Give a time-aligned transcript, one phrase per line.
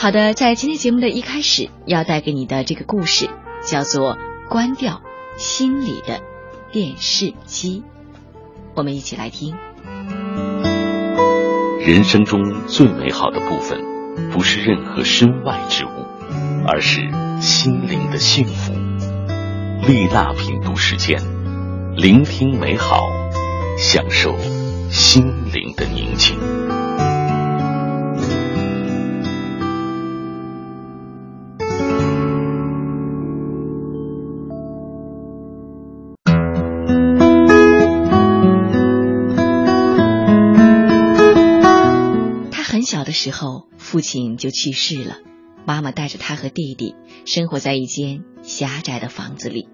[0.00, 3.28] 好的，在今天节目的一开始要带给你的这个故事
[3.66, 4.14] 叫做
[4.48, 5.02] 《关掉
[5.36, 6.20] 心里的
[6.70, 7.80] 电视机》，
[8.76, 9.56] 我们一起来听。
[11.84, 13.82] 人生中最美好的部分，
[14.30, 15.88] 不是任何身外之物，
[16.64, 17.00] 而是
[17.40, 18.72] 心灵的幸福。
[19.84, 21.20] 丽娜品读时间，
[21.96, 23.00] 聆听美好，
[23.76, 24.32] 享受
[24.90, 26.38] 心灵的宁静。
[43.18, 45.16] 时候，父亲就去世了，
[45.66, 46.94] 妈妈带着他和弟弟
[47.26, 49.68] 生活在一间狭窄的房子里。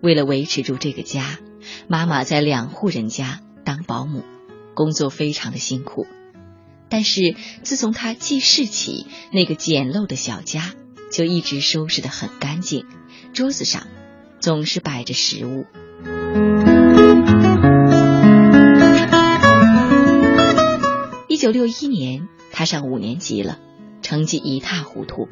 [0.00, 1.40] 为了维持住这个家，
[1.88, 4.22] 妈妈在两户人家当保姆，
[4.76, 6.06] 工作非常的辛苦。
[6.88, 10.72] 但是自从她记事起，那个简陋的小家
[11.10, 12.86] 就一直收拾的很干净，
[13.32, 13.88] 桌子上
[14.38, 15.66] 总是摆着食物。
[21.26, 22.28] 一九六一年。
[22.52, 23.58] 他上五年级了，
[24.02, 25.28] 成绩一塌糊涂，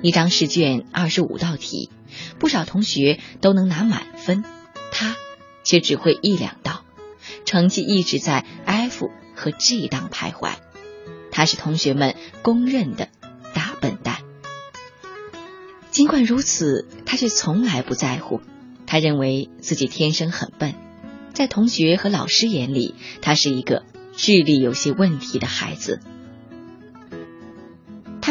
[0.00, 1.90] 一张试卷二十五道题，
[2.38, 4.44] 不少同学都能拿满分，
[4.92, 5.16] 他
[5.64, 6.84] 却只会一两道，
[7.44, 10.52] 成绩一直在 F 和 G 档徘徊。
[11.30, 13.08] 他是同学们公认的
[13.54, 14.18] 大笨蛋。
[15.90, 18.40] 尽管如此，他却从来不在乎，
[18.86, 20.74] 他认为自己天生很笨，
[21.32, 26.00] 在同学和老师眼里，他是一个智力有些问题的孩子。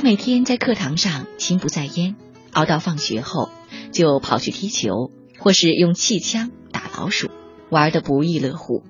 [0.04, 2.16] 每天在课堂上心不在焉，
[2.54, 3.50] 熬到放学后
[3.92, 7.30] 就跑去踢球，或是用气枪打老鼠，
[7.70, 8.84] 玩得不亦乐乎。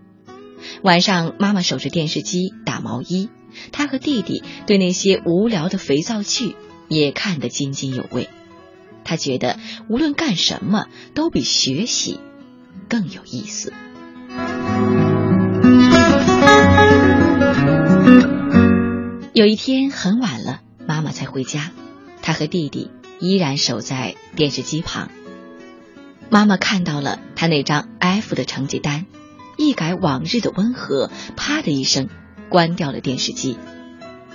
[0.83, 3.29] 晚上，妈妈守着电视机打毛衣，
[3.73, 6.55] 他和弟弟对那些无聊的肥皂剧
[6.87, 8.29] 也看得津津有味。
[9.03, 9.59] 他觉得
[9.89, 12.19] 无论干什么都比学习
[12.87, 13.73] 更有意思。
[19.33, 20.61] 有一天很晚了。
[20.91, 21.71] 妈妈才回家，
[22.21, 22.91] 他和弟弟
[23.21, 25.09] 依然守在电视机旁。
[26.29, 29.05] 妈妈看到了他那张 F 的成绩单，
[29.55, 32.09] 一改往日的温和，啪的一声
[32.49, 33.57] 关掉了电视机。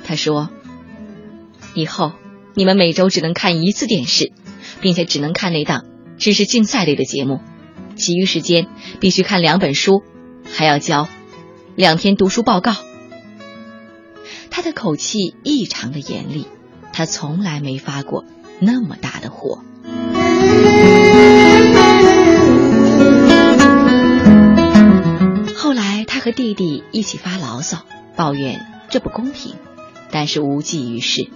[0.02, 0.48] 他说
[1.76, 2.12] ：“以后
[2.54, 4.32] 你们每周只能看一次电视，
[4.80, 5.84] 并且只能看那档
[6.16, 7.40] 知识竞赛类的节目，
[7.96, 8.66] 其余时间
[8.98, 10.02] 必须看两本书，
[10.50, 11.06] 还要交
[11.74, 12.74] 两篇读书报告。”
[14.56, 16.46] 他的口气异常的严厉，
[16.90, 18.24] 他从来没发过
[18.58, 19.62] 那么大的火。
[25.54, 27.84] 后来，他和弟弟一起发牢骚，
[28.16, 29.56] 抱怨这不公平，
[30.10, 31.28] 但是无济于事。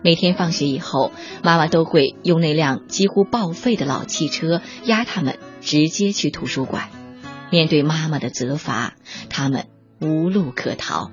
[0.00, 1.10] 每天放学以后，
[1.42, 6.90] 妈妈都会用那辆几乎报废的老汽车压他们直接去图书馆。
[7.50, 8.94] 面对妈妈的责罚，
[9.28, 9.66] 他们
[10.00, 11.10] 无路可逃。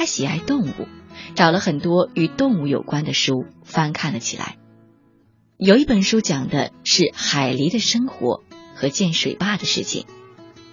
[0.00, 0.88] 他喜爱动物，
[1.34, 4.56] 找了很多与动物有关的书翻看了起来。
[5.58, 8.42] 有一本书讲的是海狸的生活
[8.74, 10.06] 和建水坝的事情。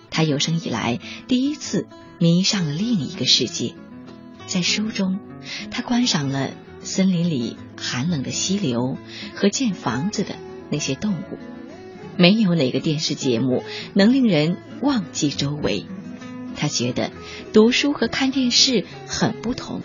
[0.10, 1.88] 他有生以来第一次
[2.20, 3.76] 迷上了另一个世界。
[4.46, 5.20] 在书中，
[5.72, 8.96] 他观赏了森林里寒冷的溪流
[9.36, 10.38] 和建房子的
[10.72, 11.38] 那些动物。
[12.16, 13.62] 没有哪个电视节目
[13.94, 15.86] 能令人忘记周围。
[16.58, 17.12] 他觉得
[17.54, 19.82] 读书和看电视很不同，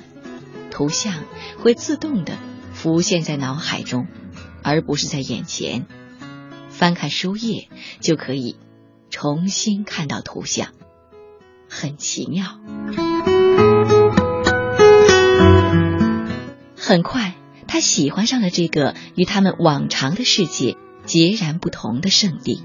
[0.71, 1.23] 图像
[1.59, 2.39] 会自动的
[2.73, 4.07] 浮现在脑海中，
[4.63, 5.87] 而不是在眼前。
[6.71, 7.69] 翻看书页
[8.01, 8.57] 就可以
[9.11, 10.69] 重新看到图像，
[11.69, 12.59] 很奇妙。
[16.75, 17.35] 很快，
[17.69, 22.65] 他喜欢上了这个与他们往常的世界截然不同的圣地。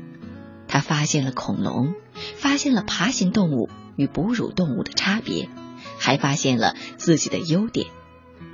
[0.68, 1.94] 他发现了恐龙，
[2.36, 3.70] 发现了爬行动物。
[3.98, 5.50] 与哺乳动物的差别，
[5.98, 7.88] 还发现了自己的优点，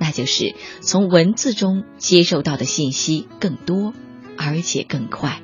[0.00, 3.92] 那就是从文字中接受到的信息更多，
[4.38, 5.42] 而且更快。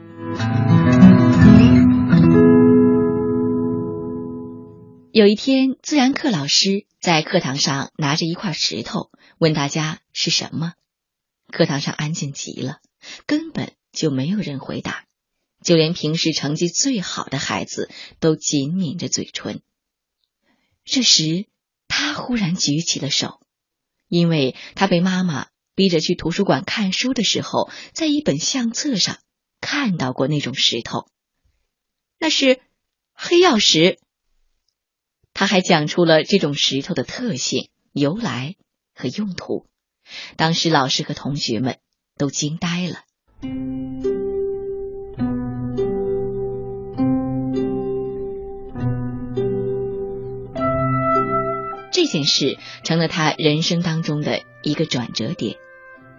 [5.12, 10.73] 有一天，自然课老师在课堂上拿着一块石头，问大家是什么。
[11.52, 12.78] 课堂上安静极了，
[13.26, 15.05] 根本就没有人回答，
[15.62, 19.62] 就连平时成绩最好的孩子都紧抿着嘴唇。
[20.84, 21.46] 这时，
[21.88, 23.40] 他忽然举起了手，
[24.08, 29.18] 因为他被妈妈逼着去图书馆看书的时候，在一本相册上
[29.60, 31.08] 看到过那种石头，
[32.18, 32.60] 那是
[33.12, 33.98] 黑曜石。
[35.32, 38.56] 他还讲出了这种石头的特性、由来
[38.94, 39.66] 和用途，
[40.36, 41.78] 当时老师和同学们
[42.16, 43.04] 都惊呆了。
[52.10, 55.56] 件事成了他人生当中的一个转折点。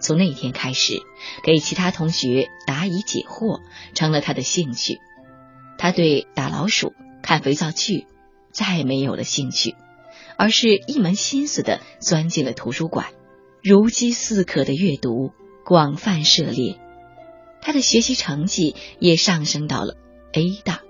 [0.00, 1.00] 从那一天开始，
[1.44, 3.60] 给其他同学答疑解惑
[3.94, 4.98] 成了他的兴趣。
[5.78, 6.92] 他对打老鼠、
[7.22, 8.06] 看肥皂剧
[8.50, 9.76] 再没有了兴趣，
[10.36, 13.12] 而是一门心思的钻进了图书馆，
[13.62, 15.30] 如饥似渴的阅读，
[15.64, 16.80] 广泛涉猎。
[17.60, 19.96] 他的学习成绩也上升到了
[20.32, 20.80] A 大。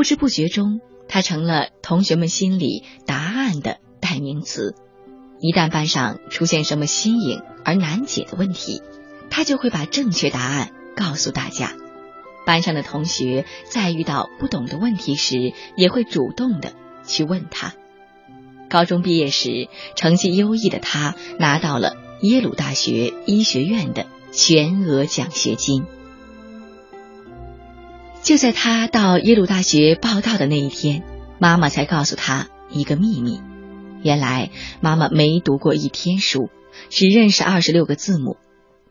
[0.00, 0.80] 不知不觉中。
[1.08, 4.74] 他成了同学们心里答案的代名词。
[5.40, 8.80] 一旦班上出现什么新颖而难解的问题，
[9.28, 11.74] 他就会把正确答案告诉大家。
[12.46, 16.72] 班上的同学在遇到不懂的问题时，也会主动的
[17.04, 17.74] 去问他。
[18.70, 21.92] 高中毕业时，成绩优异的他拿到了
[22.22, 25.84] 耶鲁大学医学院的全额奖学金。
[28.30, 31.02] 就在他到耶鲁大学报道的那一天，
[31.40, 33.40] 妈妈才告诉他一个秘密：
[34.04, 36.48] 原来妈妈没读过一天书，
[36.90, 38.36] 只认识二十六个字母。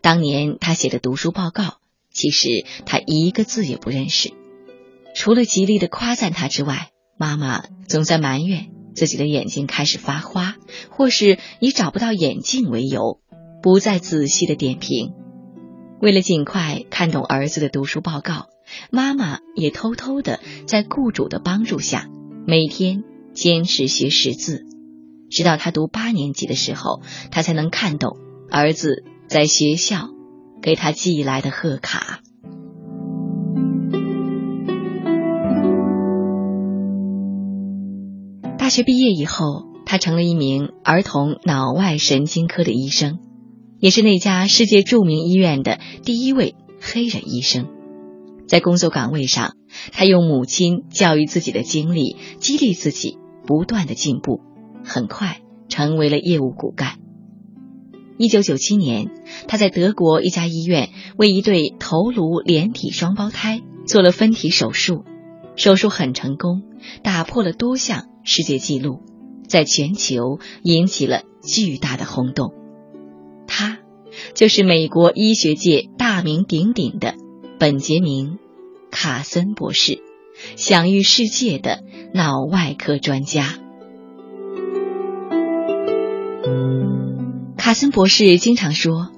[0.01, 1.77] 当年他写的读书报告，
[2.11, 2.49] 其实
[2.85, 4.33] 他一个字也不认识。
[5.15, 10.57] 除了极力的夸赞他之外，妈妈总在埋怨自己的眼睛开始发花，
[10.89, 13.21] 或是以找不到眼镜为由，
[13.63, 15.13] 不再仔细的点评。
[16.01, 18.49] 为了尽快看懂儿子的读书报告。
[18.91, 22.07] 妈妈也偷偷的在雇主的帮助下，
[22.45, 24.65] 每天坚持学识字，
[25.29, 27.01] 直到他读八年级的时候，
[27.31, 28.17] 他才能看懂
[28.49, 30.09] 儿子在学校
[30.61, 32.19] 给他寄来的贺卡。
[38.57, 43.17] 大学毕业以后，他成了一名儿童脑外神经科的医生，
[43.79, 47.78] 也是那家世界著名医院的第一位黑人医生。
[48.49, 49.55] 在工作岗位上，
[49.91, 54.41] 他用母亲教育自己的经历激励自己，不断的进步，
[54.83, 56.97] 很快成为了业务骨干。
[58.17, 59.11] 一九九七年，
[59.47, 65.05] 他在德国一家医院为一对头颅连体双胞胎做了分体手术，
[65.55, 66.63] 手术很成功，
[67.03, 69.03] 打破了多项世界纪录，
[69.47, 72.55] 在全球引起了巨大的轰动。
[73.45, 73.77] 他
[74.33, 77.13] 就是美国医学界大名鼎鼎的。
[77.59, 78.35] 本杰明·
[78.89, 80.01] 卡森博士，
[80.55, 81.83] 享誉世界的
[82.13, 83.59] 脑外科专家。
[87.57, 89.09] 卡森博士经常说：“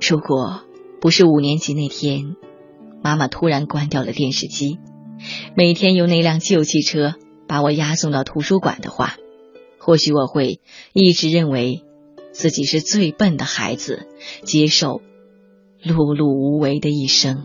[0.00, 0.60] 如果
[1.00, 2.36] 不是五年级那天，
[3.02, 4.78] 妈妈突然关掉了电视机，
[5.56, 7.16] 每天用那辆旧汽车
[7.48, 9.16] 把我押送到图书馆的话，
[9.80, 10.60] 或许我会
[10.92, 11.82] 一直认为
[12.30, 14.06] 自己是最笨的孩子，
[14.44, 15.02] 接受。”
[15.84, 17.44] 碌碌无为的一生。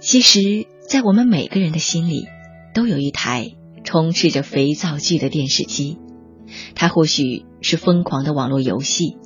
[0.00, 2.26] 其实，在我们每个人的心里，
[2.74, 3.52] 都有一台
[3.84, 5.96] 充斥着肥皂剧的电视机。
[6.74, 9.16] 它或许是疯狂的网络游戏，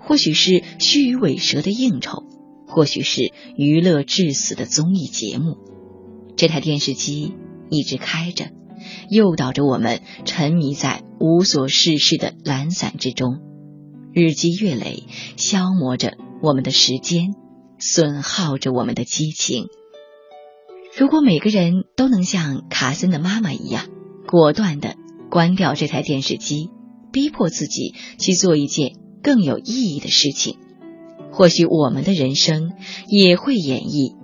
[0.00, 2.24] 或许是虚与委蛇的应酬，
[2.66, 5.56] 或许是娱乐致死的综艺节目。
[6.36, 7.32] 这台电视机
[7.70, 8.46] 一直开着。
[9.08, 13.38] 诱导着我们沉迷在无所事事的懒散之中，
[14.12, 15.04] 日积月累，
[15.36, 17.34] 消磨着我们的时间，
[17.78, 19.66] 损耗着我们的激情。
[20.96, 23.86] 如果每个人都能像卡森的妈妈一样，
[24.28, 24.96] 果断的
[25.30, 26.70] 关掉这台电视机，
[27.12, 28.92] 逼迫自己去做一件
[29.22, 30.58] 更有意义的事情，
[31.32, 32.72] 或许我们的人生
[33.08, 34.14] 也会演绎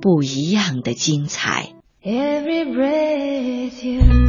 [0.00, 1.72] 不一样的精彩。
[2.02, 4.25] Every breath you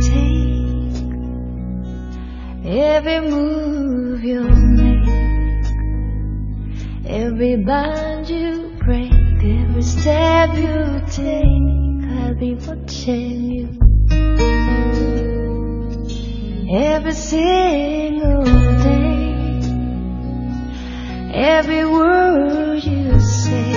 [2.68, 5.08] every move you make,
[7.08, 13.70] every bond you break, every step you take, I'll be watching you.
[16.70, 19.62] Every single day,
[21.34, 23.72] every word you say,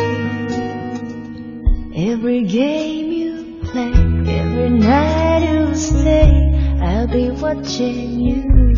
[1.95, 2.90] every game
[7.11, 8.75] be watching you.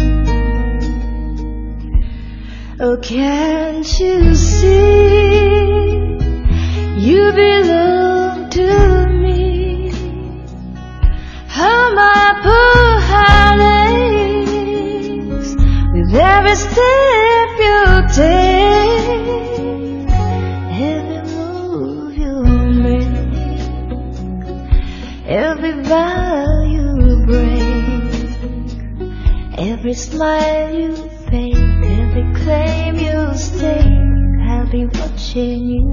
[2.80, 5.52] Oh, can't you see?
[6.96, 9.92] You belong to me.
[11.46, 13.42] How my poor heart
[15.92, 17.84] with every step you
[18.16, 19.28] take,
[20.80, 22.34] every move you
[22.86, 23.60] make,
[25.26, 26.86] every vow you
[27.26, 27.62] break,
[29.71, 30.97] every smile you
[31.31, 31.54] fake,
[32.00, 33.87] every claim you stake.
[34.50, 35.85] I'll be watching you.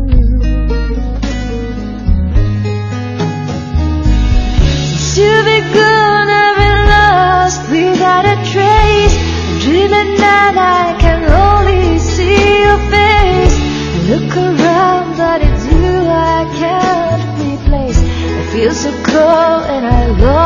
[5.12, 9.16] Since been gone, I've been lost without a trace.
[9.64, 13.56] Dreaming that I can only see your face.
[14.10, 18.02] Look around, but it's you I can't replace.
[18.02, 20.38] I feel so cold and I long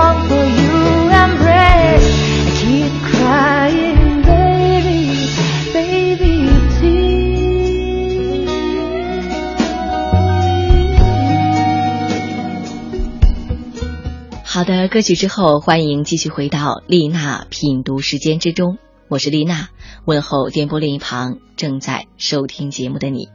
[14.93, 18.77] 歌曲之后，欢迎继续回到丽娜品读时间之中。
[19.07, 19.69] 我是丽娜，
[20.05, 23.27] 问候电波另一旁正在收听节目的你。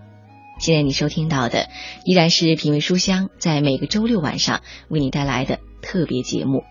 [0.61, 1.67] 现在你收听到的
[2.05, 6.63] 依然是品味书香在每个周六晚上为你带来的特别节目，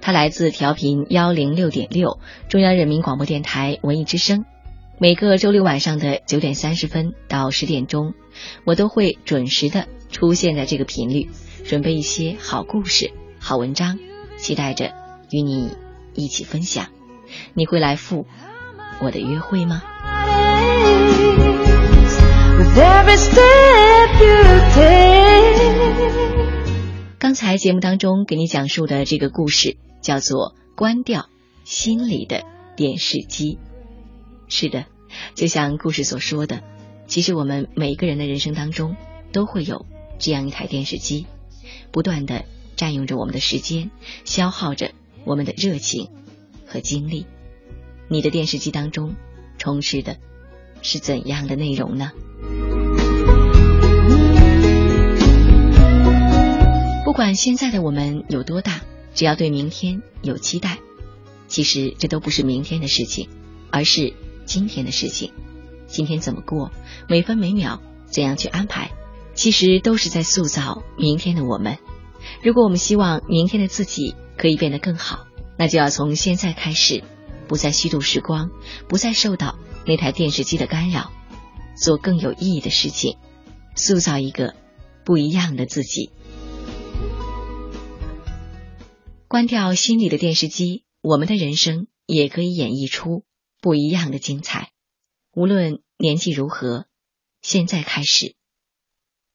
[0.00, 2.18] 它来自调频幺零六点六
[2.48, 4.46] 中央人民广播电台文艺之声。
[4.98, 8.14] 每个周六晚上的九点三十分到十点钟，
[8.64, 11.28] 我都会准时的出现在这个频率，
[11.66, 13.98] 准备一些好故事、好文章，
[14.40, 14.92] 期待着
[15.30, 15.70] 与你
[16.14, 16.88] 一起分享。
[17.54, 18.26] 你会来赴
[19.00, 19.82] 我的约会吗.
[27.18, 31.28] 刚才节目当中给你讲述的这个故事叫做《关掉
[31.64, 32.42] 心里的
[32.76, 33.58] 电视机》。
[34.52, 34.86] 是的，
[35.34, 36.62] 就像故事所说的，
[37.06, 38.96] 其实我们每个人的人生当中
[39.32, 39.86] 都会有
[40.18, 41.26] 这样一台电视机，
[41.92, 42.44] 不断的
[42.80, 43.90] 占用着我们的时间，
[44.24, 44.92] 消耗着
[45.26, 46.08] 我们的热情
[46.64, 47.26] 和精力。
[48.08, 49.16] 你的电视机当中
[49.58, 50.16] 充斥的
[50.80, 52.12] 是怎样的内容呢？
[57.04, 58.80] 不管现在的我们有多大，
[59.14, 60.78] 只要对明天有期待，
[61.48, 63.28] 其实这都不是明天的事情，
[63.70, 64.14] 而是
[64.46, 65.34] 今天的事情。
[65.86, 66.72] 今天怎么过，
[67.10, 68.90] 每分每秒怎样去安排，
[69.34, 71.76] 其实都是在塑造明天的我们。
[72.42, 75.26] 如果我们希望明天的自己可以变得更好，
[75.58, 77.02] 那就要从现在开始，
[77.48, 78.50] 不再虚度时光，
[78.88, 81.12] 不再受到那台电视机的干扰，
[81.76, 83.18] 做更有意义的事情，
[83.76, 84.54] 塑造一个
[85.04, 86.10] 不一样的自己。
[89.28, 93.24] 关掉心里的电视机，我们的人生也可以演绎出
[93.60, 94.70] 不一样的精彩。
[95.32, 96.86] 无论年纪如何，
[97.40, 98.34] 现在开始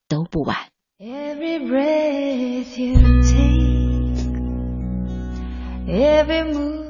[0.09, 0.74] 都不晚。
[0.97, 4.27] Every breath you take,
[5.89, 6.84] every move